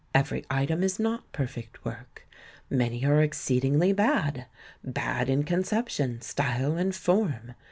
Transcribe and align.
Every 0.15 0.43
item 0.49 0.81
is 0.81 0.99
not 0.99 1.31
perfect 1.31 1.85
work. 1.85 2.27
Many 2.71 3.05
are 3.05 3.21
exceedingly 3.21 3.93
bad— 3.93 4.47
bad 4.83 5.29
in 5.29 5.43
conception, 5.43 6.21
style 6.21 6.75
INTRODUCTION 6.75 6.75
xiii 6.75 6.81
and 6.81 6.95
form. 6.95 7.55